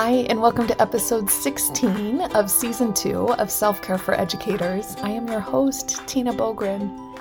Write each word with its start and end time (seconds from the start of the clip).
Hi, 0.00 0.24
and 0.30 0.40
welcome 0.40 0.68
to 0.68 0.80
episode 0.80 1.28
16 1.28 2.20
of 2.20 2.52
season 2.52 2.94
two 2.94 3.34
of 3.34 3.50
Self 3.50 3.82
Care 3.82 3.98
for 3.98 4.14
Educators. 4.14 4.94
I 5.02 5.10
am 5.10 5.26
your 5.26 5.40
host, 5.40 6.06
Tina 6.06 6.32
Boogren. 6.32 7.18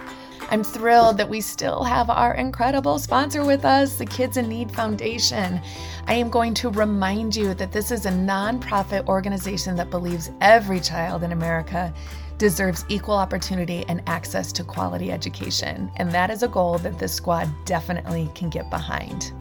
I'm 0.52 0.64
thrilled 0.64 1.18
that 1.18 1.28
we 1.28 1.42
still 1.42 1.84
have 1.84 2.12
our 2.12 2.36
incredible 2.36 3.00
sponsor 3.00 3.44
with 3.44 3.66
us, 3.66 3.96
the 3.96 4.06
Kids 4.06 4.38
in 4.38 4.48
Need 4.48 4.72
Foundation. 4.72 5.60
I 6.06 6.14
am 6.14 6.30
going 6.30 6.54
to 6.54 6.70
remind 6.70 7.36
you 7.36 7.56
that 7.56 7.72
this 7.72 7.90
is 7.90 8.06
a 8.06 8.12
nonprofit 8.12 9.08
organization 9.08 9.76
that 9.78 9.90
believes 9.90 10.30
every 10.40 10.80
child 10.80 11.24
in 11.24 11.32
America 11.32 11.92
deserves 12.38 12.86
equal 12.90 13.16
opportunity 13.16 13.86
and 13.88 14.04
access 14.06 14.52
to 14.52 14.64
quality 14.64 15.12
education. 15.12 15.90
And 15.96 16.12
that 16.12 16.30
is 16.30 16.44
a 16.44 16.48
goal 16.48 16.78
that 16.78 17.00
this 17.00 17.16
squad 17.16 17.50
definitely 17.66 18.30
can 18.36 18.52
get 18.52 18.70
behind. 18.70 19.34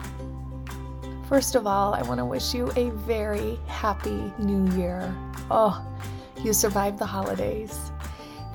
First 1.27 1.55
of 1.55 1.67
all, 1.67 1.93
I 1.93 2.03
want 2.03 2.19
to 2.19 2.25
wish 2.25 2.53
you 2.53 2.71
a 2.77 2.89
very 2.91 3.59
happy 3.67 4.31
new 4.39 4.71
year. 4.77 5.13
Oh, 5.51 5.85
you 6.41 6.53
survived 6.53 6.99
the 6.99 7.05
holidays. 7.05 7.91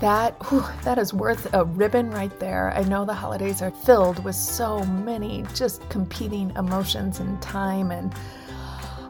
That 0.01 0.35
whew, 0.47 0.65
that 0.83 0.97
is 0.97 1.13
worth 1.13 1.53
a 1.53 1.65
ribbon 1.65 2.11
right 2.11 2.37
there. 2.41 2.73
I 2.75 2.83
know 2.85 3.05
the 3.05 3.13
holidays 3.13 3.61
are 3.61 3.71
filled 3.71 4.25
with 4.25 4.37
so 4.37 4.83
many 4.85 5.45
just 5.55 5.87
competing 5.91 6.51
emotions 6.57 7.21
and 7.21 7.41
time 7.43 7.91
and 7.91 8.15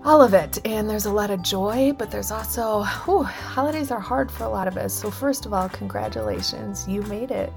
all 0.04 0.20
of 0.20 0.34
it. 0.34 0.58
And 0.66 0.90
there's 0.90 1.06
a 1.06 1.12
lot 1.12 1.30
of 1.30 1.40
joy, 1.42 1.92
but 1.96 2.10
there's 2.10 2.32
also, 2.32 2.82
whew, 3.04 3.22
holidays 3.22 3.92
are 3.92 4.00
hard 4.00 4.28
for 4.28 4.42
a 4.42 4.48
lot 4.48 4.66
of 4.66 4.76
us. 4.76 4.92
So, 4.92 5.08
first 5.08 5.47
of 5.47 5.54
all, 5.54 5.69
congratulations, 5.69 6.88
you 6.88 7.02
made 7.02 7.30
it. 7.30 7.52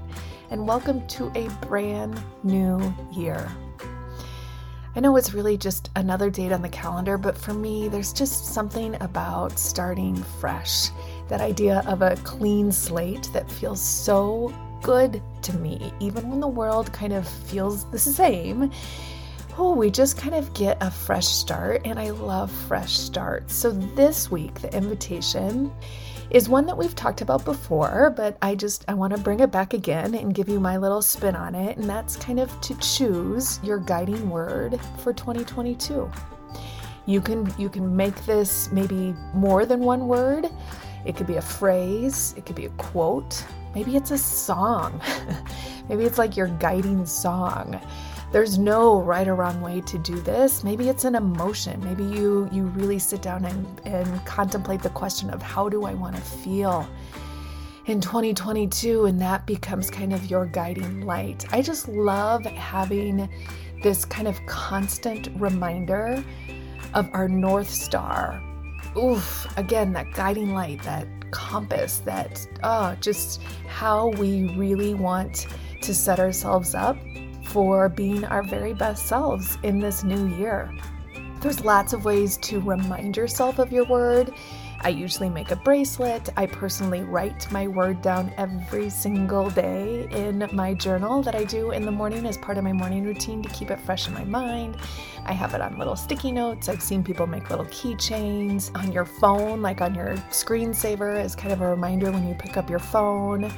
And 0.50 0.68
welcome 0.68 1.04
to 1.08 1.32
a 1.34 1.48
brand 1.66 2.22
new 2.44 2.94
year. 3.10 3.50
I 4.96 5.00
know 5.00 5.14
it's 5.18 5.34
really 5.34 5.58
just 5.58 5.90
another 5.94 6.30
date 6.30 6.52
on 6.52 6.62
the 6.62 6.70
calendar, 6.70 7.18
but 7.18 7.36
for 7.36 7.52
me, 7.52 7.86
there's 7.86 8.14
just 8.14 8.54
something 8.54 8.96
about 9.02 9.58
starting 9.58 10.16
fresh. 10.40 10.88
That 11.28 11.42
idea 11.42 11.82
of 11.86 12.00
a 12.00 12.16
clean 12.24 12.72
slate 12.72 13.28
that 13.34 13.50
feels 13.50 13.78
so 13.78 14.54
good 14.80 15.22
to 15.42 15.52
me, 15.58 15.92
even 16.00 16.30
when 16.30 16.40
the 16.40 16.48
world 16.48 16.94
kind 16.94 17.12
of 17.12 17.28
feels 17.28 17.84
the 17.90 17.98
same. 17.98 18.70
Oh, 19.58 19.74
we 19.74 19.90
just 19.90 20.18
kind 20.18 20.34
of 20.34 20.52
get 20.52 20.76
a 20.82 20.90
fresh 20.90 21.26
start, 21.26 21.80
and 21.86 21.98
I 21.98 22.10
love 22.10 22.50
fresh 22.50 22.98
starts. 22.98 23.54
So, 23.54 23.70
this 23.70 24.30
week, 24.30 24.60
the 24.60 24.70
invitation 24.76 25.72
is 26.28 26.46
one 26.46 26.66
that 26.66 26.76
we've 26.76 26.94
talked 26.94 27.22
about 27.22 27.42
before, 27.42 28.12
but 28.14 28.36
I 28.42 28.54
just 28.54 28.84
I 28.86 28.92
want 28.92 29.16
to 29.16 29.22
bring 29.22 29.40
it 29.40 29.50
back 29.50 29.72
again 29.72 30.14
and 30.14 30.34
give 30.34 30.50
you 30.50 30.60
my 30.60 30.76
little 30.76 31.00
spin 31.00 31.34
on 31.34 31.54
it, 31.54 31.78
and 31.78 31.88
that's 31.88 32.16
kind 32.16 32.38
of 32.38 32.60
to 32.60 32.74
choose 32.80 33.58
your 33.62 33.78
guiding 33.78 34.28
word 34.28 34.78
for 35.02 35.14
2022. 35.14 36.10
You 37.06 37.22
can 37.22 37.50
you 37.56 37.70
can 37.70 37.96
make 37.96 38.26
this 38.26 38.70
maybe 38.72 39.14
more 39.32 39.64
than 39.64 39.80
one 39.80 40.06
word. 40.06 40.50
It 41.06 41.16
could 41.16 41.26
be 41.26 41.36
a 41.36 41.42
phrase, 41.42 42.34
it 42.36 42.44
could 42.44 42.56
be 42.56 42.66
a 42.66 42.70
quote, 42.76 43.42
maybe 43.74 43.96
it's 43.96 44.10
a 44.10 44.18
song. 44.18 45.00
maybe 45.88 46.04
it's 46.04 46.18
like 46.18 46.36
your 46.36 46.48
guiding 46.48 47.06
song 47.06 47.80
there's 48.32 48.58
no 48.58 49.00
right 49.00 49.26
or 49.28 49.34
wrong 49.34 49.60
way 49.60 49.80
to 49.82 49.98
do 49.98 50.20
this. 50.20 50.64
Maybe 50.64 50.88
it's 50.88 51.04
an 51.04 51.14
emotion. 51.14 51.82
Maybe 51.84 52.04
you 52.04 52.48
you 52.52 52.66
really 52.66 52.98
sit 52.98 53.22
down 53.22 53.44
and, 53.44 53.80
and 53.84 54.26
contemplate 54.26 54.82
the 54.82 54.90
question 54.90 55.30
of 55.30 55.40
how 55.40 55.68
do 55.68 55.84
I 55.84 55.94
want 55.94 56.16
to 56.16 56.22
feel 56.22 56.88
in 57.86 58.00
2022 58.00 59.06
and 59.06 59.20
that 59.20 59.46
becomes 59.46 59.90
kind 59.90 60.12
of 60.12 60.28
your 60.28 60.46
guiding 60.46 61.02
light. 61.06 61.44
I 61.52 61.62
just 61.62 61.88
love 61.88 62.44
having 62.44 63.28
this 63.82 64.04
kind 64.04 64.26
of 64.26 64.44
constant 64.46 65.28
reminder 65.36 66.24
of 66.94 67.08
our 67.12 67.28
north 67.28 67.70
star. 67.70 68.42
Oof, 68.96 69.46
again 69.56 69.92
that 69.92 70.12
guiding 70.14 70.52
light, 70.52 70.82
that 70.82 71.06
compass, 71.30 71.98
that 71.98 72.44
oh, 72.64 72.96
just 73.00 73.40
how 73.68 74.08
we 74.08 74.52
really 74.56 74.94
want 74.94 75.46
to 75.82 75.94
set 75.94 76.18
ourselves 76.18 76.74
up 76.74 76.96
for 77.46 77.88
being 77.88 78.24
our 78.24 78.42
very 78.42 78.74
best 78.74 79.06
selves 79.06 79.58
in 79.62 79.78
this 79.78 80.04
new 80.04 80.26
year. 80.36 80.70
There's 81.40 81.64
lots 81.64 81.92
of 81.92 82.04
ways 82.04 82.36
to 82.38 82.60
remind 82.60 83.16
yourself 83.16 83.58
of 83.58 83.70
your 83.70 83.84
word. 83.84 84.32
I 84.80 84.90
usually 84.90 85.30
make 85.30 85.50
a 85.50 85.56
bracelet. 85.56 86.28
I 86.36 86.46
personally 86.46 87.02
write 87.02 87.50
my 87.50 87.66
word 87.66 88.02
down 88.02 88.32
every 88.36 88.90
single 88.90 89.50
day 89.50 90.06
in 90.10 90.48
my 90.52 90.74
journal 90.74 91.22
that 91.22 91.34
I 91.34 91.44
do 91.44 91.70
in 91.70 91.84
the 91.84 91.90
morning 91.90 92.26
as 92.26 92.36
part 92.36 92.58
of 92.58 92.64
my 92.64 92.72
morning 92.72 93.04
routine 93.04 93.42
to 93.42 93.48
keep 93.50 93.70
it 93.70 93.80
fresh 93.80 94.06
in 94.06 94.14
my 94.14 94.24
mind. 94.24 94.76
I 95.24 95.32
have 95.32 95.54
it 95.54 95.60
on 95.60 95.78
little 95.78 95.96
sticky 95.96 96.32
notes. 96.32 96.68
I've 96.68 96.82
seen 96.82 97.02
people 97.02 97.26
make 97.26 97.50
little 97.50 97.64
keychains 97.66 98.76
on 98.76 98.92
your 98.92 99.04
phone, 99.04 99.62
like 99.62 99.80
on 99.80 99.94
your 99.94 100.14
screensaver, 100.30 101.18
as 101.18 101.34
kind 101.34 101.52
of 101.52 101.62
a 101.62 101.68
reminder 101.68 102.10
when 102.10 102.28
you 102.28 102.34
pick 102.34 102.56
up 102.56 102.70
your 102.70 102.78
phone. 102.78 103.52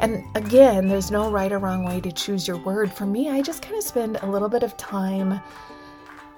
And 0.00 0.24
again, 0.34 0.88
there's 0.88 1.10
no 1.10 1.30
right 1.30 1.52
or 1.52 1.58
wrong 1.58 1.84
way 1.84 2.00
to 2.00 2.10
choose 2.10 2.48
your 2.48 2.56
word. 2.56 2.90
For 2.90 3.04
me, 3.04 3.28
I 3.28 3.42
just 3.42 3.60
kind 3.60 3.76
of 3.76 3.84
spend 3.84 4.16
a 4.22 4.26
little 4.26 4.48
bit 4.48 4.62
of 4.62 4.74
time 4.78 5.40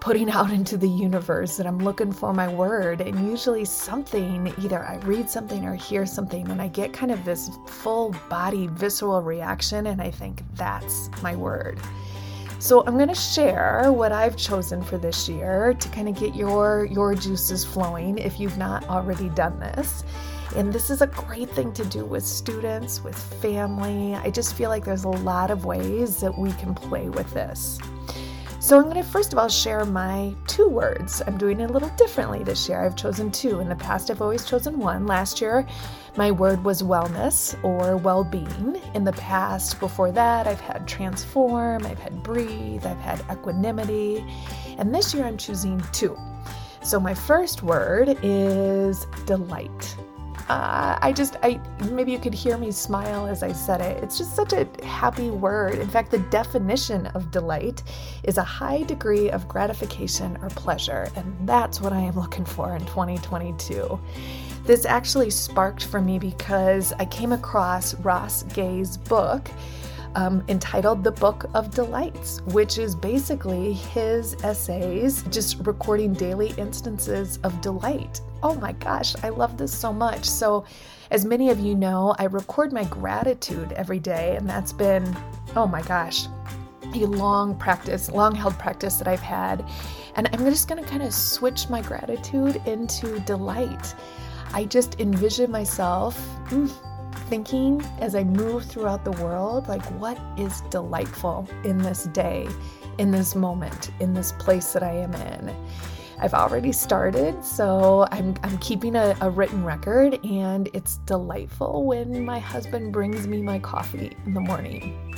putting 0.01 0.29
out 0.31 0.51
into 0.51 0.77
the 0.77 0.89
universe 0.89 1.57
that 1.59 1.67
I'm 1.67 1.79
looking 1.79 2.11
for 2.11 2.35
my 2.35 2.49
word. 2.49 3.01
And 3.01 3.31
usually, 3.31 3.65
something 3.65 4.53
either 4.59 4.85
I 4.85 4.97
read 5.05 5.31
something 5.31 5.65
or 5.65 5.77
hear 5.77 6.07
something, 6.07 6.49
and 6.49 6.61
I 6.61 6.67
get 6.67 6.93
kind 6.93 7.13
of 7.13 7.25
this 7.25 7.51
full 7.69 8.13
body 8.29 8.67
visceral 8.67 9.23
reaction, 9.23 9.87
and 9.87 10.03
I 10.03 10.11
think 10.11 10.43
that's 10.55 11.09
my 11.23 11.37
word. 11.37 11.79
So 12.59 12.85
I'm 12.85 12.97
going 12.97 13.09
to 13.09 13.15
share 13.15 13.93
what 13.93 14.11
I've 14.11 14.37
chosen 14.37 14.83
for 14.83 14.99
this 14.99 15.29
year 15.29 15.75
to 15.75 15.89
kind 15.91 16.09
of 16.09 16.19
get 16.19 16.35
your 16.35 16.85
your 16.87 17.15
juices 17.15 17.65
flowing 17.65 18.19
if 18.19 18.41
you've 18.41 18.59
not 18.59 18.89
already 18.89 19.29
done 19.31 19.59
this. 19.61 20.03
And 20.55 20.73
this 20.73 20.91
is 20.91 21.01
a 21.01 21.07
great 21.07 21.51
thing 21.51 21.73
to 21.73 21.85
do 21.87 22.05
with 22.05 22.25
students, 22.25 23.03
with 23.03 23.17
family. 23.41 24.15
I 24.15 24.31
just 24.31 24.55
feel 24.55 24.69
like 24.69 24.85
there's 24.85 25.05
a 25.05 25.09
lot 25.09 25.51
of 25.51 25.65
ways 25.65 26.21
that 26.21 26.37
we 26.37 26.53
can 26.53 26.75
play 26.75 27.09
with 27.09 27.33
this. 27.33 27.79
So, 28.61 28.79
I'm 28.79 28.85
going 28.85 28.97
to 28.97 29.03
first 29.03 29.33
of 29.33 29.41
all 29.41 29.49
share 29.49 29.85
my 29.85 30.37
two 30.47 30.69
words. 30.69 31.21
I'm 31.27 31.37
doing 31.37 31.59
it 31.59 31.69
a 31.69 31.73
little 31.73 31.89
differently 31.97 32.45
this 32.45 32.69
year. 32.69 32.85
I've 32.85 32.95
chosen 32.95 33.31
two. 33.33 33.59
In 33.59 33.69
the 33.69 33.75
past, 33.75 34.09
I've 34.09 34.23
always 34.23 34.45
chosen 34.45 34.79
one. 34.79 35.05
Last 35.05 35.41
year, 35.41 35.67
my 36.17 36.31
word 36.31 36.63
was 36.63 36.81
wellness 36.81 37.59
or 37.65 37.97
well 37.97 38.23
being. 38.23 38.81
In 38.95 39.03
the 39.03 39.15
past, 39.15 39.81
before 39.81 40.13
that, 40.13 40.47
I've 40.47 40.61
had 40.61 40.87
transform, 40.87 41.85
I've 41.85 41.99
had 41.99 42.23
breathe, 42.23 42.87
I've 42.87 43.01
had 43.01 43.21
equanimity. 43.33 44.25
And 44.79 44.95
this 44.95 45.13
year, 45.13 45.25
I'm 45.25 45.39
choosing 45.39 45.83
two. 45.91 46.17
So, 46.85 47.01
my 47.01 47.15
first 47.15 47.65
word 47.65 48.17
is 48.23 49.07
delight 49.27 49.97
uh, 50.49 50.99
I 51.01 51.13
just, 51.15 51.37
I 51.43 51.61
maybe 51.91 52.13
you 52.13 52.19
could 52.19 52.35
hear 52.35 52.59
me 52.59 52.71
smile 52.73 53.27
as 53.27 53.43
I 53.43 53.53
said 53.53 53.81
it. 53.81 54.03
It's 54.03 54.19
just 54.19 54.35
such 54.35 54.53
a 54.53 54.69
happy 54.85 55.31
word. 55.31 55.79
In 55.79 55.89
fact, 55.89 56.11
the 56.11 56.19
definition 56.19 57.07
of 57.09 57.31
delight 57.31 57.83
is 58.25 58.39
a 58.39 58.43
high 58.43 58.83
degree 58.83 59.31
of 59.31 59.49
gratification 59.49 60.37
or 60.43 60.49
pleasure, 60.51 61.11
and 61.17 61.37
that's 61.49 61.81
what 61.81 61.93
I 61.93 62.01
am 62.01 62.17
looking 62.17 62.45
for 62.45 62.75
in 62.75 62.85
2022. 62.87 63.99
This 64.65 64.85
actually 64.85 65.31
sparked 65.31 65.85
for 65.85 66.01
me 66.01 66.19
because 66.19 66.93
I 66.93 67.05
came 67.07 67.33
across 67.33 67.95
Ross 67.95 68.45
Gay's 68.45 68.97
book. 68.97 69.51
Um, 70.15 70.45
entitled 70.49 71.03
The 71.05 71.13
Book 71.13 71.47
of 71.55 71.71
Delights, 71.71 72.43
which 72.49 72.77
is 72.77 72.95
basically 72.95 73.73
his 73.73 74.35
essays 74.45 75.23
just 75.31 75.59
recording 75.67 76.13
daily 76.13 76.53
instances 76.59 77.39
of 77.45 77.59
delight 77.63 78.21
oh 78.43 78.55
my 78.55 78.73
gosh, 78.73 79.15
I 79.23 79.29
love 79.29 79.57
this 79.57 79.73
so 79.73 79.93
much. 79.93 80.25
So, 80.25 80.65
as 81.11 81.25
many 81.25 81.51
of 81.51 81.61
you 81.61 81.75
know, 81.75 82.15
I 82.19 82.25
record 82.25 82.73
my 82.73 82.85
gratitude 82.85 83.73
every 83.73 83.99
day, 83.99 84.37
and 84.37 84.49
that's 84.49 84.73
been, 84.73 85.17
oh 85.55 85.67
my 85.67 85.83
gosh, 85.83 86.27
a 86.95 87.07
long 87.07 87.57
practice, 87.57 88.11
long 88.11 88.35
held 88.35 88.59
practice 88.59 88.97
that 88.97 89.09
I've 89.09 89.21
had. 89.21 89.65
And 90.17 90.29
I'm 90.33 90.45
just 90.45 90.69
going 90.69 90.83
to 90.83 90.89
kind 90.89 91.03
of 91.03 91.13
switch 91.13 91.69
my 91.69 91.81
gratitude 91.83 92.61
into 92.67 93.21
delight. 93.21 93.95
I 94.53 94.65
just 94.65 95.01
envision 95.01 95.51
myself 95.51 96.19
mm, 96.47 96.71
thinking 97.33 97.83
as 97.99 98.15
I 98.15 98.25
move 98.25 98.67
throughout 98.67 99.07
the 99.07 99.13
world, 99.13 99.67
like, 99.67 99.83
what 99.99 100.21
is 100.37 100.61
delightful 100.69 101.49
in 101.65 101.79
this 101.79 102.05
day, 102.05 102.47
in 102.99 103.11
this 103.11 103.35
moment, 103.35 103.91
in 104.01 104.13
this 104.13 104.33
place 104.33 104.75
that 104.75 104.83
I 104.83 104.93
am 104.93 105.15
in? 105.15 105.57
I've 106.19 106.35
already 106.35 106.73
started, 106.73 107.43
so 107.43 108.07
I'm, 108.13 108.35
I'm 108.43 108.59
keeping 108.59 108.97
a, 108.97 109.17
a 109.23 109.31
written 109.31 109.65
record, 109.65 110.23
and 110.27 110.69
it's 110.75 110.99
delightful 111.07 111.87
when 111.87 112.23
my 112.23 112.39
husband 112.39 112.93
brings 112.93 113.27
me 113.27 113.41
my 113.41 113.59
coffee 113.59 114.15
in 114.27 114.35
the 114.35 114.41
morning. 114.41 115.17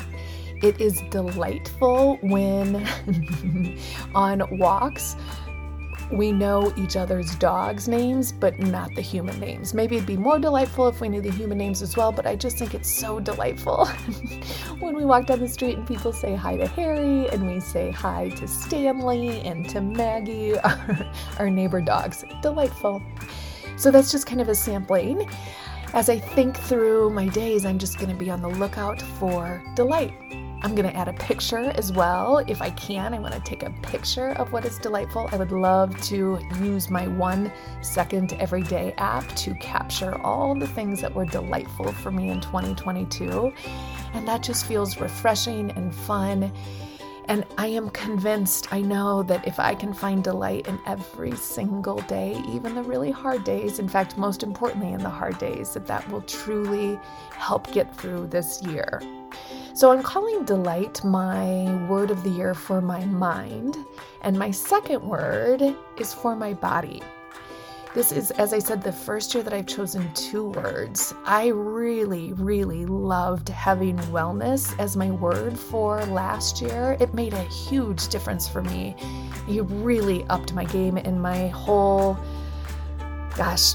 It 0.62 0.80
is 0.80 1.02
delightful 1.10 2.18
when 2.22 2.76
on 4.14 4.56
walks 4.60 5.16
we 6.10 6.32
know 6.32 6.72
each 6.76 6.96
other's 6.96 7.34
dogs' 7.36 7.88
names, 7.88 8.32
but 8.32 8.58
not 8.58 8.94
the 8.94 9.00
human 9.00 9.38
names. 9.40 9.74
Maybe 9.74 9.96
it'd 9.96 10.06
be 10.06 10.16
more 10.16 10.38
delightful 10.38 10.88
if 10.88 11.00
we 11.00 11.08
knew 11.08 11.20
the 11.20 11.30
human 11.30 11.58
names 11.58 11.82
as 11.82 11.96
well, 11.96 12.12
but 12.12 12.26
I 12.26 12.36
just 12.36 12.58
think 12.58 12.74
it's 12.74 12.90
so 12.90 13.20
delightful 13.20 13.86
when 14.80 14.94
we 14.94 15.04
walk 15.04 15.26
down 15.26 15.40
the 15.40 15.48
street 15.48 15.76
and 15.76 15.86
people 15.86 16.12
say 16.12 16.34
hi 16.34 16.56
to 16.56 16.66
Harry 16.66 17.28
and 17.30 17.46
we 17.46 17.60
say 17.60 17.90
hi 17.90 18.28
to 18.30 18.46
Stanley 18.46 19.40
and 19.40 19.68
to 19.70 19.80
Maggie, 19.80 20.58
our, 21.38 21.50
neighbor 21.50 21.80
dogs. 21.80 22.24
Delightful. 22.42 23.02
So 23.76 23.90
that's 23.90 24.12
just 24.12 24.26
kind 24.26 24.40
of 24.40 24.48
a 24.48 24.54
sampling. 24.54 25.28
As 25.92 26.08
I 26.08 26.18
think 26.18 26.56
through 26.56 27.10
my 27.10 27.28
days, 27.28 27.64
I'm 27.64 27.78
just 27.78 27.98
going 27.98 28.10
to 28.10 28.16
be 28.16 28.30
on 28.30 28.42
the 28.42 28.48
lookout 28.48 29.00
for 29.00 29.62
delight. 29.74 30.12
I'm 30.64 30.74
going 30.74 30.88
to 30.88 30.96
add 30.96 31.08
a 31.08 31.12
picture 31.12 31.70
as 31.74 31.92
well. 31.92 32.38
If 32.38 32.62
I 32.62 32.70
can, 32.70 33.12
I 33.12 33.18
want 33.18 33.34
to 33.34 33.40
take 33.40 33.64
a 33.64 33.70
picture 33.82 34.30
of 34.30 34.50
what 34.50 34.64
is 34.64 34.78
delightful. 34.78 35.28
I 35.30 35.36
would 35.36 35.52
love 35.52 35.94
to 36.04 36.38
use 36.58 36.88
my 36.88 37.06
one 37.06 37.52
second 37.82 38.32
everyday 38.40 38.94
app 38.96 39.28
to 39.36 39.54
capture 39.56 40.18
all 40.22 40.54
the 40.54 40.66
things 40.66 41.02
that 41.02 41.14
were 41.14 41.26
delightful 41.26 41.92
for 41.92 42.10
me 42.10 42.30
in 42.30 42.40
2022. 42.40 43.52
And 44.14 44.26
that 44.26 44.42
just 44.42 44.64
feels 44.64 44.98
refreshing 44.98 45.70
and 45.72 45.94
fun. 45.94 46.50
And 47.26 47.44
I 47.58 47.66
am 47.66 47.90
convinced, 47.90 48.72
I 48.72 48.80
know 48.80 49.22
that 49.24 49.46
if 49.46 49.60
I 49.60 49.74
can 49.74 49.92
find 49.92 50.24
delight 50.24 50.66
in 50.66 50.80
every 50.86 51.36
single 51.36 51.98
day, 52.02 52.42
even 52.48 52.74
the 52.74 52.82
really 52.82 53.10
hard 53.10 53.44
days, 53.44 53.80
in 53.80 53.88
fact, 53.88 54.16
most 54.16 54.42
importantly 54.42 54.94
in 54.94 55.02
the 55.02 55.10
hard 55.10 55.36
days, 55.36 55.74
that 55.74 55.86
that 55.88 56.10
will 56.10 56.22
truly 56.22 56.98
help 57.32 57.70
get 57.70 57.94
through 57.94 58.28
this 58.28 58.62
year. 58.62 59.02
So 59.74 59.90
I'm 59.90 60.04
calling 60.04 60.44
delight 60.44 61.02
my 61.02 61.84
word 61.88 62.12
of 62.12 62.22
the 62.22 62.30
year 62.30 62.54
for 62.54 62.80
my 62.80 63.04
mind, 63.06 63.76
and 64.22 64.38
my 64.38 64.52
second 64.52 65.02
word 65.02 65.62
is 65.96 66.14
for 66.14 66.36
my 66.36 66.52
body. 66.52 67.02
This 67.92 68.12
is, 68.12 68.30
as 68.30 68.52
I 68.52 68.60
said, 68.60 68.82
the 68.84 68.92
first 68.92 69.34
year 69.34 69.42
that 69.42 69.52
I've 69.52 69.66
chosen 69.66 70.14
two 70.14 70.50
words. 70.50 71.12
I 71.24 71.48
really, 71.48 72.32
really 72.34 72.86
loved 72.86 73.48
having 73.48 73.98
wellness 74.12 74.78
as 74.78 74.96
my 74.96 75.10
word 75.10 75.58
for 75.58 76.04
last 76.06 76.62
year. 76.62 76.96
It 77.00 77.12
made 77.12 77.34
a 77.34 77.42
huge 77.42 78.06
difference 78.06 78.46
for 78.46 78.62
me. 78.62 78.94
It 79.48 79.62
really 79.62 80.24
upped 80.30 80.54
my 80.54 80.66
game 80.66 80.98
in 80.98 81.20
my 81.20 81.48
whole, 81.48 82.16
gosh, 83.36 83.74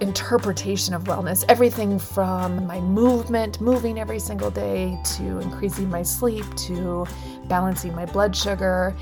interpretation 0.00 0.94
of 0.94 1.04
wellness 1.04 1.44
everything 1.48 1.98
from 1.98 2.66
my 2.66 2.80
movement, 2.80 3.60
moving 3.60 3.98
every 3.98 4.18
single 4.18 4.50
day, 4.50 4.98
to 5.16 5.38
increasing 5.38 5.88
my 5.88 6.02
sleep, 6.02 6.44
to 6.56 7.06
balancing 7.46 7.94
my 7.94 8.06
blood 8.06 8.34
sugar. 8.34 8.96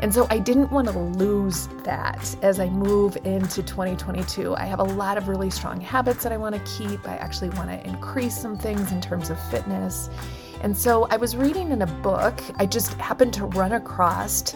And 0.00 0.12
so 0.12 0.26
I 0.28 0.38
didn't 0.38 0.70
want 0.70 0.88
to 0.88 0.98
lose 0.98 1.68
that 1.84 2.36
as 2.42 2.60
I 2.60 2.68
move 2.68 3.16
into 3.24 3.62
2022. 3.62 4.54
I 4.56 4.64
have 4.64 4.80
a 4.80 4.84
lot 4.84 5.16
of 5.16 5.28
really 5.28 5.50
strong 5.50 5.80
habits 5.80 6.24
that 6.24 6.32
I 6.32 6.36
want 6.36 6.54
to 6.54 6.60
keep. 6.76 7.08
I 7.08 7.16
actually 7.16 7.50
want 7.50 7.70
to 7.70 7.86
increase 7.86 8.36
some 8.38 8.58
things 8.58 8.92
in 8.92 9.00
terms 9.00 9.30
of 9.30 9.40
fitness. 9.50 10.10
And 10.62 10.76
so 10.76 11.06
I 11.10 11.16
was 11.16 11.36
reading 11.36 11.70
in 11.70 11.82
a 11.82 11.86
book, 11.86 12.40
I 12.56 12.66
just 12.66 12.94
happened 12.94 13.32
to 13.34 13.46
run 13.46 13.72
across 13.72 14.54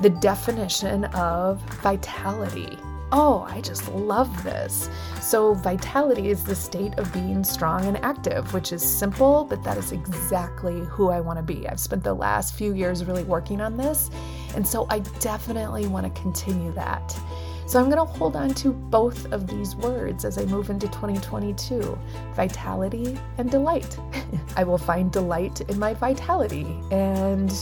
the 0.00 0.10
definition 0.10 1.04
of 1.06 1.60
vitality. 1.82 2.78
Oh, 3.10 3.46
I 3.48 3.62
just 3.62 3.88
love 3.94 4.44
this. 4.44 4.90
So, 5.22 5.54
vitality 5.54 6.28
is 6.28 6.44
the 6.44 6.54
state 6.54 6.98
of 6.98 7.10
being 7.12 7.42
strong 7.42 7.86
and 7.86 7.96
active, 8.04 8.52
which 8.52 8.70
is 8.70 8.82
simple, 8.82 9.46
but 9.48 9.64
that 9.64 9.78
is 9.78 9.92
exactly 9.92 10.80
who 10.80 11.08
I 11.08 11.20
want 11.20 11.38
to 11.38 11.42
be. 11.42 11.66
I've 11.66 11.80
spent 11.80 12.04
the 12.04 12.12
last 12.12 12.54
few 12.54 12.74
years 12.74 13.06
really 13.06 13.24
working 13.24 13.62
on 13.62 13.78
this, 13.78 14.10
and 14.54 14.66
so 14.66 14.86
I 14.90 14.98
definitely 15.20 15.86
want 15.86 16.04
to 16.04 16.20
continue 16.20 16.70
that. 16.72 17.18
So, 17.66 17.78
I'm 17.78 17.86
going 17.86 17.96
to 17.96 18.04
hold 18.04 18.36
on 18.36 18.50
to 18.54 18.72
both 18.72 19.32
of 19.32 19.46
these 19.46 19.74
words 19.74 20.26
as 20.26 20.36
I 20.36 20.44
move 20.44 20.68
into 20.68 20.86
2022 20.88 21.98
vitality 22.34 23.18
and 23.38 23.50
delight. 23.50 23.98
I 24.56 24.64
will 24.64 24.78
find 24.78 25.10
delight 25.10 25.62
in 25.62 25.78
my 25.78 25.94
vitality, 25.94 26.78
and 26.90 27.54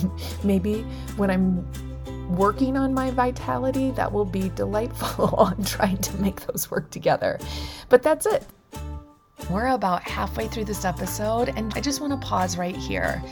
maybe 0.44 0.82
when 1.16 1.30
I'm 1.30 1.89
working 2.36 2.76
on 2.76 2.94
my 2.94 3.10
vitality, 3.10 3.90
that 3.92 4.12
will 4.12 4.24
be 4.24 4.48
delightful 4.50 5.34
on 5.38 5.62
trying 5.64 5.98
to 5.98 6.16
make 6.20 6.40
those 6.46 6.70
work 6.70 6.90
together. 6.90 7.38
But 7.88 8.02
that's 8.02 8.26
it. 8.26 8.46
We're 9.48 9.68
about 9.68 10.02
halfway 10.02 10.46
through 10.48 10.66
this 10.66 10.84
episode, 10.84 11.48
and 11.56 11.72
I 11.74 11.80
just 11.80 12.00
want 12.00 12.12
to 12.12 12.26
pause 12.26 12.56
right 12.56 12.76
here. 12.76 13.22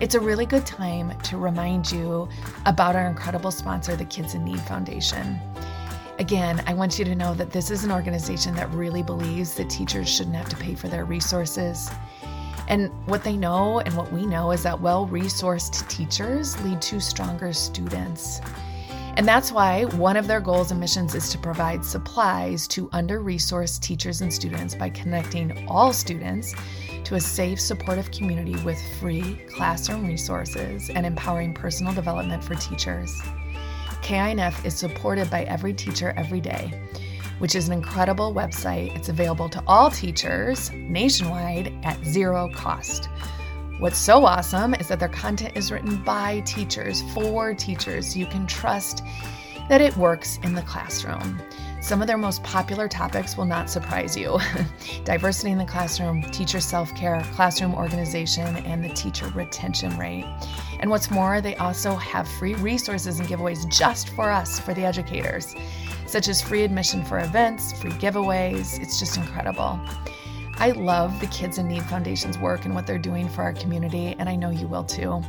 It's 0.00 0.14
a 0.14 0.20
really 0.20 0.46
good 0.46 0.66
time 0.66 1.18
to 1.22 1.38
remind 1.38 1.90
you 1.90 2.28
about 2.66 2.94
our 2.94 3.06
incredible 3.06 3.50
sponsor, 3.50 3.96
the 3.96 4.04
Kids 4.04 4.34
in 4.34 4.44
Need 4.44 4.60
Foundation. 4.60 5.40
Again, 6.18 6.62
I 6.66 6.74
want 6.74 6.98
you 6.98 7.04
to 7.04 7.14
know 7.14 7.34
that 7.34 7.50
this 7.50 7.70
is 7.70 7.84
an 7.84 7.90
organization 7.90 8.54
that 8.54 8.70
really 8.70 9.02
believes 9.02 9.54
that 9.54 9.68
teachers 9.68 10.08
shouldn't 10.08 10.36
have 10.36 10.48
to 10.50 10.56
pay 10.56 10.74
for 10.74 10.88
their 10.88 11.04
resources. 11.04 11.90
And 12.68 12.90
what 13.06 13.22
they 13.22 13.36
know 13.36 13.80
and 13.80 13.96
what 13.96 14.12
we 14.12 14.26
know 14.26 14.50
is 14.50 14.62
that 14.64 14.80
well 14.80 15.06
resourced 15.06 15.88
teachers 15.88 16.60
lead 16.62 16.82
to 16.82 17.00
stronger 17.00 17.52
students. 17.52 18.40
And 19.16 19.26
that's 19.26 19.50
why 19.50 19.84
one 19.84 20.16
of 20.16 20.26
their 20.26 20.40
goals 20.40 20.70
and 20.70 20.78
missions 20.78 21.14
is 21.14 21.30
to 21.30 21.38
provide 21.38 21.84
supplies 21.84 22.68
to 22.68 22.90
under 22.92 23.20
resourced 23.20 23.80
teachers 23.80 24.20
and 24.20 24.32
students 24.32 24.74
by 24.74 24.90
connecting 24.90 25.66
all 25.68 25.92
students 25.94 26.54
to 27.04 27.14
a 27.14 27.20
safe, 27.20 27.58
supportive 27.58 28.10
community 28.10 28.56
with 28.62 28.78
free 28.98 29.40
classroom 29.48 30.06
resources 30.06 30.90
and 30.90 31.06
empowering 31.06 31.54
personal 31.54 31.94
development 31.94 32.44
for 32.44 32.56
teachers. 32.56 33.18
KINF 34.02 34.64
is 34.66 34.74
supported 34.74 35.30
by 35.30 35.44
every 35.44 35.72
teacher 35.72 36.12
every 36.16 36.40
day 36.40 36.72
which 37.38 37.54
is 37.54 37.68
an 37.68 37.72
incredible 37.72 38.32
website. 38.32 38.94
It's 38.96 39.08
available 39.08 39.48
to 39.50 39.62
all 39.66 39.90
teachers 39.90 40.70
nationwide 40.72 41.72
at 41.84 42.02
zero 42.04 42.48
cost. 42.52 43.08
What's 43.78 43.98
so 43.98 44.24
awesome 44.24 44.74
is 44.74 44.88
that 44.88 44.98
their 44.98 45.08
content 45.08 45.54
is 45.54 45.70
written 45.70 46.02
by 46.02 46.40
teachers 46.40 47.02
for 47.12 47.52
teachers, 47.54 48.16
you 48.16 48.26
can 48.26 48.46
trust 48.46 49.02
that 49.68 49.80
it 49.80 49.96
works 49.96 50.38
in 50.42 50.54
the 50.54 50.62
classroom. 50.62 51.40
Some 51.82 52.00
of 52.00 52.06
their 52.06 52.16
most 52.16 52.42
popular 52.42 52.88
topics 52.88 53.36
will 53.36 53.44
not 53.44 53.68
surprise 53.68 54.16
you 54.16 54.38
diversity 55.04 55.50
in 55.50 55.58
the 55.58 55.64
classroom, 55.64 56.22
teacher 56.30 56.58
self 56.58 56.94
care, 56.94 57.20
classroom 57.34 57.74
organization, 57.74 58.56
and 58.56 58.82
the 58.82 58.88
teacher 58.94 59.28
retention 59.34 59.96
rate. 59.98 60.24
And 60.80 60.90
what's 60.90 61.10
more, 61.10 61.40
they 61.40 61.54
also 61.56 61.94
have 61.96 62.26
free 62.26 62.54
resources 62.54 63.20
and 63.20 63.28
giveaways 63.28 63.70
just 63.70 64.08
for 64.10 64.30
us, 64.30 64.58
for 64.58 64.74
the 64.74 64.84
educators 64.84 65.54
such 66.06 66.28
as 66.28 66.40
free 66.40 66.62
admission 66.62 67.04
for 67.04 67.18
events, 67.18 67.72
free 67.80 67.90
giveaways. 67.92 68.80
It's 68.80 68.98
just 68.98 69.16
incredible. 69.16 69.80
I 70.58 70.70
love 70.70 71.20
the 71.20 71.26
Kids 71.26 71.58
in 71.58 71.68
Need 71.68 71.82
Foundation's 71.84 72.38
work 72.38 72.64
and 72.64 72.74
what 72.74 72.86
they're 72.86 72.98
doing 72.98 73.28
for 73.28 73.42
our 73.42 73.52
community, 73.52 74.16
and 74.18 74.28
I 74.28 74.36
know 74.36 74.50
you 74.50 74.66
will 74.66 74.84
too. 74.84 75.22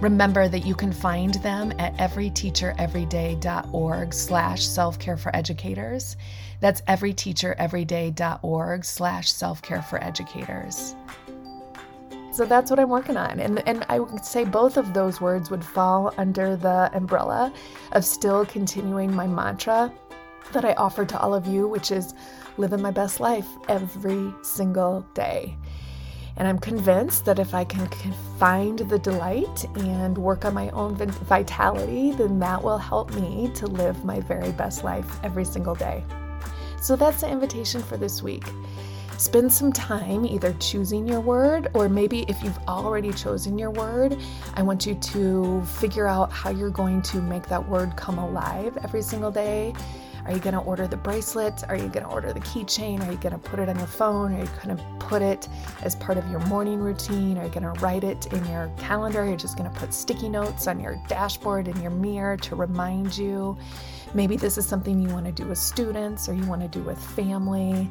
Remember 0.00 0.48
that 0.48 0.66
you 0.66 0.74
can 0.74 0.92
find 0.92 1.34
them 1.34 1.72
at 1.78 1.96
everyteachereveryday.org 1.96 4.14
slash 4.14 4.66
self-care 4.66 5.16
for 5.16 5.34
educators. 5.34 6.16
That's 6.60 6.82
everyteachereveryday.org 6.82 8.84
slash 8.84 9.32
self-care 9.32 9.82
for 9.82 10.02
educators. 10.02 10.96
So 12.32 12.46
that's 12.46 12.70
what 12.70 12.80
I'm 12.80 12.88
working 12.88 13.16
on. 13.16 13.40
And, 13.40 13.66
and 13.68 13.84
I 13.88 13.98
would 13.98 14.24
say 14.24 14.44
both 14.44 14.76
of 14.76 14.94
those 14.94 15.20
words 15.20 15.50
would 15.50 15.64
fall 15.64 16.14
under 16.16 16.56
the 16.56 16.90
umbrella 16.94 17.52
of 17.92 18.04
still 18.04 18.46
continuing 18.46 19.14
my 19.14 19.26
mantra 19.26 19.92
that 20.52 20.64
I 20.64 20.72
offer 20.74 21.04
to 21.04 21.20
all 21.20 21.34
of 21.34 21.46
you, 21.46 21.68
which 21.68 21.90
is 21.90 22.14
living 22.56 22.82
my 22.82 22.90
best 22.90 23.20
life 23.20 23.48
every 23.68 24.32
single 24.42 25.06
day. 25.14 25.56
And 26.36 26.48
I'm 26.48 26.58
convinced 26.58 27.24
that 27.26 27.38
if 27.38 27.54
I 27.54 27.64
can 27.64 27.86
find 28.38 28.78
the 28.78 28.98
delight 28.98 29.64
and 29.76 30.16
work 30.16 30.44
on 30.44 30.54
my 30.54 30.70
own 30.70 30.96
vitality, 30.96 32.12
then 32.12 32.38
that 32.38 32.62
will 32.62 32.78
help 32.78 33.14
me 33.14 33.50
to 33.54 33.66
live 33.66 34.04
my 34.04 34.20
very 34.20 34.52
best 34.52 34.82
life 34.82 35.18
every 35.22 35.44
single 35.44 35.74
day. 35.74 36.02
So 36.80 36.96
that's 36.96 37.20
the 37.20 37.30
invitation 37.30 37.82
for 37.82 37.96
this 37.96 38.22
week. 38.22 38.44
Spend 39.18 39.52
some 39.52 39.72
time 39.72 40.24
either 40.24 40.52
choosing 40.54 41.06
your 41.06 41.20
word, 41.20 41.68
or 41.74 41.88
maybe 41.88 42.24
if 42.28 42.42
you've 42.42 42.58
already 42.66 43.12
chosen 43.12 43.56
your 43.56 43.70
word, 43.70 44.18
I 44.54 44.62
want 44.62 44.84
you 44.84 44.94
to 44.96 45.62
figure 45.62 46.08
out 46.08 46.32
how 46.32 46.50
you're 46.50 46.70
going 46.70 47.02
to 47.02 47.20
make 47.20 47.46
that 47.46 47.68
word 47.68 47.94
come 47.94 48.18
alive 48.18 48.76
every 48.82 49.02
single 49.02 49.30
day 49.30 49.74
are 50.24 50.32
you 50.32 50.38
going 50.38 50.54
to 50.54 50.60
order 50.60 50.86
the 50.86 50.96
bracelet? 50.96 51.64
Are 51.68 51.76
you 51.76 51.88
going 51.88 52.04
to 52.04 52.10
order 52.10 52.32
the 52.32 52.40
keychain? 52.40 53.06
Are 53.06 53.10
you 53.10 53.18
going 53.18 53.32
to 53.32 53.38
put 53.38 53.58
it 53.58 53.68
on 53.68 53.76
your 53.76 53.88
phone? 53.88 54.32
Are 54.34 54.40
you 54.40 54.50
going 54.62 54.76
to 54.76 54.82
put 55.00 55.20
it 55.20 55.48
as 55.82 55.96
part 55.96 56.16
of 56.16 56.28
your 56.30 56.40
morning 56.46 56.78
routine? 56.78 57.36
Are 57.38 57.44
you 57.44 57.50
going 57.50 57.64
to 57.64 57.80
write 57.80 58.04
it 58.04 58.32
in 58.32 58.44
your 58.46 58.70
calendar? 58.78 59.22
You're 59.22 59.32
you 59.32 59.36
just 59.36 59.58
going 59.58 59.70
to 59.70 59.78
put 59.78 59.92
sticky 59.92 60.28
notes 60.28 60.68
on 60.68 60.78
your 60.78 61.00
dashboard 61.08 61.66
in 61.66 61.80
your 61.80 61.90
mirror 61.90 62.36
to 62.36 62.54
remind 62.54 63.16
you? 63.16 63.58
Maybe 64.14 64.36
this 64.36 64.58
is 64.58 64.66
something 64.66 65.00
you 65.00 65.08
want 65.08 65.26
to 65.26 65.32
do 65.32 65.46
with 65.46 65.58
students 65.58 66.28
or 66.28 66.34
you 66.34 66.46
want 66.46 66.60
to 66.62 66.68
do 66.68 66.82
with 66.82 67.02
family. 67.02 67.90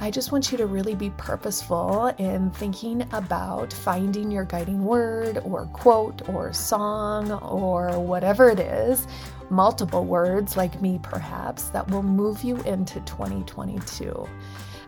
I 0.00 0.10
just 0.10 0.32
want 0.32 0.50
you 0.50 0.58
to 0.58 0.66
really 0.66 0.96
be 0.96 1.10
purposeful 1.10 2.08
in 2.18 2.50
thinking 2.50 3.06
about 3.12 3.72
finding 3.72 4.30
your 4.30 4.44
guiding 4.44 4.84
word 4.84 5.40
or 5.44 5.66
quote 5.66 6.28
or 6.28 6.52
song 6.52 7.30
or 7.30 8.00
whatever 8.00 8.50
it 8.50 8.58
is 8.58 9.06
multiple 9.52 10.04
words, 10.04 10.56
like 10.56 10.80
me 10.80 10.98
perhaps, 11.02 11.64
that 11.68 11.88
will 11.90 12.02
move 12.02 12.42
you 12.42 12.56
into 12.62 13.00
2022. 13.00 14.26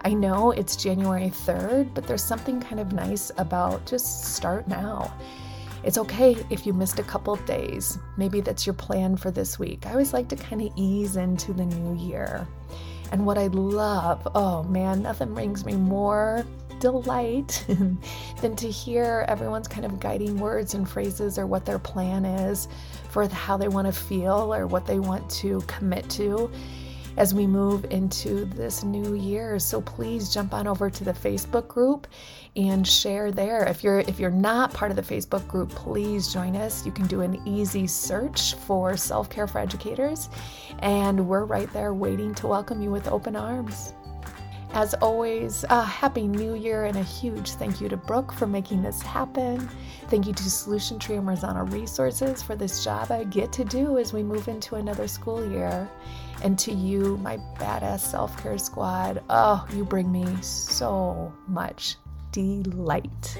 I 0.06 0.12
know 0.12 0.50
it's 0.50 0.74
January 0.76 1.30
3rd, 1.30 1.94
but 1.94 2.06
there's 2.06 2.24
something 2.24 2.60
kind 2.60 2.80
of 2.80 2.92
nice 2.92 3.30
about 3.38 3.86
just 3.86 4.24
start 4.34 4.66
now. 4.66 5.14
It's 5.84 5.98
okay 5.98 6.36
if 6.48 6.66
you 6.66 6.72
missed 6.72 6.98
a 6.98 7.02
couple 7.02 7.36
days. 7.36 7.98
Maybe 8.16 8.40
that's 8.40 8.66
your 8.66 8.74
plan 8.74 9.16
for 9.16 9.30
this 9.30 9.58
week. 9.58 9.86
I 9.86 9.92
always 9.92 10.14
like 10.14 10.28
to 10.28 10.36
kind 10.36 10.62
of 10.62 10.72
ease 10.76 11.16
into 11.16 11.52
the 11.52 11.66
new 11.66 11.94
year. 12.02 12.48
And 13.12 13.26
what 13.26 13.36
I 13.36 13.48
love, 13.48 14.26
oh 14.34 14.62
man, 14.64 15.02
nothing 15.02 15.34
brings 15.34 15.64
me 15.64 15.74
more 15.74 16.44
delight 16.84 17.64
than 18.42 18.54
to 18.56 18.70
hear 18.70 19.24
everyone's 19.26 19.66
kind 19.66 19.86
of 19.86 19.98
guiding 19.98 20.38
words 20.38 20.74
and 20.74 20.86
phrases 20.86 21.38
or 21.38 21.46
what 21.46 21.64
their 21.64 21.78
plan 21.78 22.26
is 22.26 22.68
for 23.08 23.26
how 23.26 23.56
they 23.56 23.68
want 23.68 23.86
to 23.86 23.92
feel 23.92 24.52
or 24.52 24.66
what 24.66 24.86
they 24.86 24.98
want 24.98 25.28
to 25.30 25.62
commit 25.62 26.06
to 26.10 26.50
as 27.16 27.32
we 27.32 27.46
move 27.46 27.86
into 27.86 28.44
this 28.44 28.84
new 28.84 29.14
year. 29.14 29.58
So 29.58 29.80
please 29.80 30.28
jump 30.28 30.52
on 30.52 30.66
over 30.66 30.90
to 30.90 31.04
the 31.04 31.14
Facebook 31.14 31.68
group 31.68 32.06
and 32.54 32.86
share 32.86 33.32
there. 33.32 33.64
If 33.64 33.82
you're 33.82 34.00
if 34.00 34.20
you're 34.20 34.30
not 34.30 34.74
part 34.74 34.90
of 34.90 34.96
the 34.96 35.14
Facebook 35.14 35.48
group, 35.48 35.70
please 35.70 36.30
join 36.30 36.54
us. 36.54 36.84
You 36.84 36.92
can 36.92 37.06
do 37.06 37.22
an 37.22 37.40
easy 37.48 37.86
search 37.86 38.56
for 38.66 38.94
self-care 38.94 39.46
for 39.46 39.58
educators 39.58 40.28
and 40.80 41.26
we're 41.26 41.46
right 41.46 41.72
there 41.72 41.94
waiting 41.94 42.34
to 42.34 42.46
welcome 42.46 42.82
you 42.82 42.90
with 42.90 43.08
open 43.08 43.36
arms. 43.36 43.94
As 44.74 44.92
always, 44.94 45.64
a 45.70 45.84
happy 45.84 46.26
new 46.26 46.56
year 46.56 46.86
and 46.86 46.96
a 46.96 47.02
huge 47.02 47.52
thank 47.52 47.80
you 47.80 47.88
to 47.88 47.96
Brooke 47.96 48.32
for 48.32 48.48
making 48.48 48.82
this 48.82 49.00
happen. 49.00 49.68
Thank 50.08 50.26
you 50.26 50.32
to 50.32 50.50
Solution 50.50 50.98
Tree 50.98 51.14
and 51.14 51.24
Marzano 51.24 51.72
Resources 51.72 52.42
for 52.42 52.56
this 52.56 52.82
job 52.82 53.12
I 53.12 53.22
get 53.22 53.52
to 53.52 53.64
do 53.64 53.98
as 53.98 54.12
we 54.12 54.24
move 54.24 54.48
into 54.48 54.74
another 54.74 55.06
school 55.06 55.48
year. 55.48 55.88
And 56.42 56.58
to 56.58 56.72
you, 56.72 57.18
my 57.18 57.36
badass 57.56 58.00
self 58.00 58.36
care 58.42 58.58
squad, 58.58 59.22
oh, 59.30 59.64
you 59.72 59.84
bring 59.84 60.10
me 60.10 60.26
so 60.42 61.32
much 61.46 61.94
delight. 62.32 63.38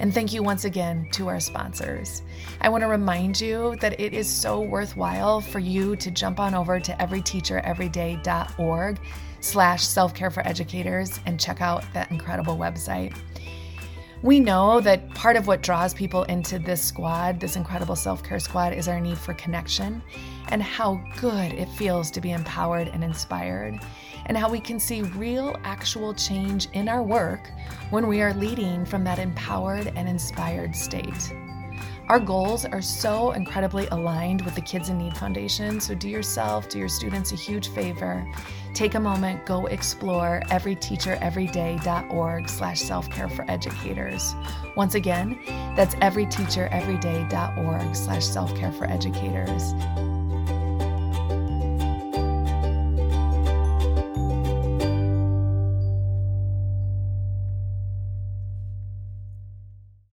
And 0.00 0.14
thank 0.14 0.32
you 0.32 0.42
once 0.42 0.64
again 0.64 1.08
to 1.12 1.28
our 1.28 1.40
sponsors. 1.40 2.22
I 2.60 2.68
want 2.68 2.82
to 2.82 2.88
remind 2.88 3.40
you 3.40 3.76
that 3.80 4.00
it 4.00 4.12
is 4.12 4.28
so 4.28 4.60
worthwhile 4.60 5.40
for 5.40 5.58
you 5.58 5.96
to 5.96 6.10
jump 6.10 6.38
on 6.38 6.54
over 6.54 6.78
to 6.78 6.92
everyteachereveryday.org 6.92 9.00
slash 9.40 9.84
self-care 9.84 10.30
for 10.30 10.46
educators 10.46 11.18
and 11.26 11.40
check 11.40 11.60
out 11.60 11.84
that 11.94 12.10
incredible 12.10 12.56
website. 12.56 13.16
We 14.20 14.40
know 14.40 14.80
that 14.80 15.08
part 15.10 15.36
of 15.36 15.46
what 15.46 15.62
draws 15.62 15.94
people 15.94 16.24
into 16.24 16.58
this 16.58 16.82
squad, 16.82 17.38
this 17.38 17.54
incredible 17.54 17.94
self 17.94 18.24
care 18.24 18.40
squad, 18.40 18.72
is 18.72 18.88
our 18.88 18.98
need 18.98 19.16
for 19.16 19.32
connection 19.34 20.02
and 20.48 20.60
how 20.60 21.00
good 21.20 21.52
it 21.52 21.68
feels 21.68 22.10
to 22.12 22.20
be 22.20 22.32
empowered 22.32 22.88
and 22.88 23.04
inspired, 23.04 23.78
and 24.26 24.36
how 24.36 24.50
we 24.50 24.58
can 24.58 24.80
see 24.80 25.02
real, 25.02 25.56
actual 25.62 26.12
change 26.14 26.66
in 26.72 26.88
our 26.88 27.02
work 27.02 27.50
when 27.90 28.08
we 28.08 28.20
are 28.20 28.34
leading 28.34 28.84
from 28.84 29.04
that 29.04 29.20
empowered 29.20 29.92
and 29.94 30.08
inspired 30.08 30.74
state. 30.74 31.32
Our 32.08 32.18
goals 32.18 32.64
are 32.64 32.80
so 32.80 33.32
incredibly 33.32 33.86
aligned 33.88 34.40
with 34.42 34.54
the 34.54 34.62
Kids 34.62 34.88
in 34.88 34.96
Need 34.96 35.18
Foundation, 35.18 35.78
so 35.78 35.94
do 35.94 36.08
yourself, 36.08 36.70
do 36.70 36.78
your 36.78 36.88
students 36.88 37.32
a 37.32 37.34
huge 37.34 37.68
favor. 37.68 38.26
Take 38.72 38.94
a 38.94 39.00
moment, 39.00 39.44
go 39.44 39.66
explore 39.66 40.40
everyteachereveryday.org 40.46 42.48
slash 42.48 42.80
self-care 42.80 43.28
for 43.28 43.44
educators. 43.50 44.34
Once 44.74 44.94
again, 44.94 45.38
that's 45.76 45.96
everyteachereveryday.org 45.96 47.94
slash 47.94 48.24
self-care 48.24 48.72
for 48.72 48.86
educators. 48.86 49.74